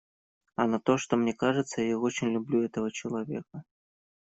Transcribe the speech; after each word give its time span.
А 0.55 0.65
на 0.65 0.79
то, 0.79 0.97
что, 0.97 1.15
мне 1.15 1.31
кажется, 1.31 1.83
я 1.83 1.99
очень 1.99 2.29
люблю 2.31 2.63
этого 2.63 2.91
человека. 2.91 3.61